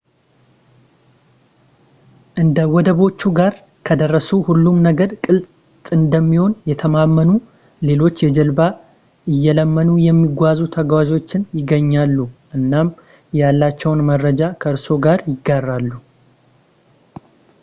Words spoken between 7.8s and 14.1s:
ሌሎች የጀልባ እየለመኑ የሚጓዙ ተጓዞችን ያገኛሉ እናም ያሏቸውን